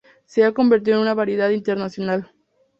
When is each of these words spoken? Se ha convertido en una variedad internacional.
Se 0.25 0.43
ha 0.43 0.51
convertido 0.51 0.95
en 0.97 1.03
una 1.03 1.13
variedad 1.13 1.51
internacional. 1.51 2.31